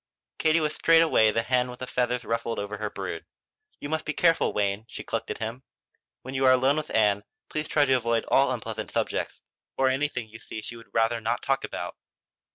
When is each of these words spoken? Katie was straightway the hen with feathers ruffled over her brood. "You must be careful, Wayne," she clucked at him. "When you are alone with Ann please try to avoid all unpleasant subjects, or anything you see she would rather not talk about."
Katie 0.39 0.59
was 0.59 0.73
straightway 0.73 1.29
the 1.29 1.43
hen 1.43 1.69
with 1.69 1.87
feathers 1.87 2.25
ruffled 2.25 2.57
over 2.57 2.79
her 2.79 2.89
brood. 2.89 3.23
"You 3.79 3.87
must 3.87 4.03
be 4.03 4.13
careful, 4.13 4.51
Wayne," 4.51 4.85
she 4.89 5.03
clucked 5.03 5.29
at 5.29 5.37
him. 5.37 5.61
"When 6.23 6.33
you 6.33 6.43
are 6.47 6.51
alone 6.53 6.77
with 6.77 6.89
Ann 6.89 7.23
please 7.49 7.67
try 7.67 7.85
to 7.85 7.93
avoid 7.93 8.25
all 8.27 8.51
unpleasant 8.51 8.89
subjects, 8.89 9.41
or 9.77 9.89
anything 9.89 10.27
you 10.27 10.39
see 10.39 10.63
she 10.63 10.75
would 10.75 10.89
rather 10.91 11.21
not 11.21 11.43
talk 11.43 11.63
about." 11.63 11.97